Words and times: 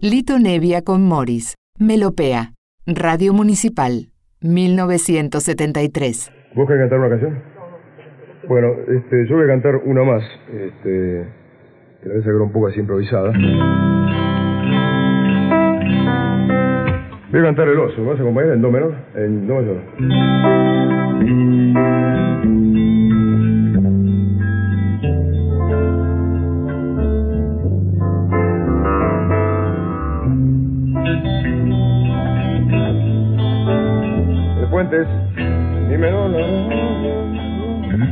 Lito 0.00 0.38
Nevia 0.38 0.82
con 0.82 1.02
Morris. 1.02 1.54
Melopea. 1.78 2.52
Radio 2.86 3.32
Municipal. 3.32 4.08
1973. 4.42 6.32
¿Vos 6.54 6.68
querés 6.68 6.82
cantar 6.82 6.98
una 6.98 7.08
canción? 7.08 7.42
Bueno, 8.46 8.68
este, 8.88 9.26
yo 9.28 9.36
voy 9.36 9.44
a 9.44 9.48
cantar 9.48 9.76
una 9.76 10.04
más. 10.04 10.22
Este, 10.52 11.26
que 12.02 12.08
la 12.08 12.14
voy 12.14 12.20
a 12.20 12.24
sacar 12.24 12.40
un 12.42 12.52
poco 12.52 12.66
así 12.68 12.80
improvisada. 12.80 13.32
Voy 17.30 17.40
a 17.40 17.44
cantar 17.44 17.68
el 17.68 17.78
oso. 17.78 18.00
¿Me 18.00 18.08
vas 18.08 18.18
a 18.18 18.22
acompañar 18.22 18.52
en 18.52 18.62
do 18.62 18.70
menor? 18.70 18.94
En 19.14 19.46
do 19.46 19.54
mayor. 19.54 19.80
El 34.74 34.88
puente 34.88 35.02
es 35.02 35.08
mi 35.88 35.96
menor. 35.96 36.30
la, 36.30 36.40
la, 36.40 37.96
la. 37.96 38.06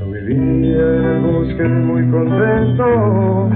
Yo 0.00 0.04
vivía 0.10 0.82
en 0.82 1.04
el 1.04 1.20
bosque 1.22 1.62
muy 1.62 2.10
contento. 2.10 3.50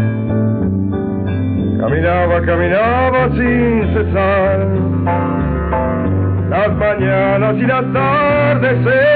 Caminaba, 1.81 2.41
caminaba 2.47 3.31
sin 3.31 3.95
cesar. 3.95 4.59
Las 6.51 6.73
mañanas 6.77 7.57
y 7.57 7.67
las 7.67 7.93
tardes. 7.93 9.08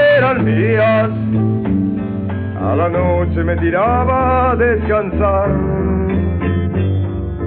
A 2.73 2.75
la 2.75 2.89
noche 2.89 3.43
me 3.43 3.55
tiraba 3.57 4.49
a 4.49 4.55
descansar. 4.55 5.47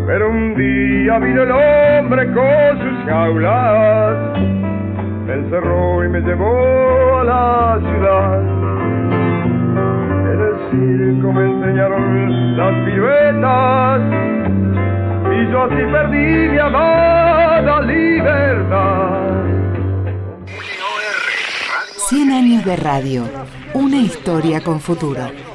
Pero 0.06 0.30
un 0.30 0.54
día 0.54 1.18
vino 1.18 1.42
el 1.42 1.50
hombre 1.50 2.32
con 2.32 2.78
sus 2.78 3.08
jaulas. 3.08 4.38
Me 5.26 5.34
encerró 5.34 6.04
y 6.04 6.08
me 6.10 6.20
llevó 6.20 7.18
a 7.18 7.24
la 7.24 7.78
ciudad. 7.80 8.40
En 10.32 10.40
el 10.46 10.54
circo 10.70 11.32
me 11.32 11.44
enseñaron 11.44 12.56
las 12.56 12.74
piruetas 12.86 14.00
y 15.34 15.50
yo 15.50 15.62
así 15.64 15.82
perdí 15.90 16.48
mi 16.50 16.58
amada 16.58 17.80
libertad. 17.80 19.26
100 21.96 22.30
años 22.30 22.64
de 22.64 22.76
radio. 22.76 23.24
Una 23.76 23.98
historia 23.98 24.62
con 24.62 24.80
futuro. 24.80 25.45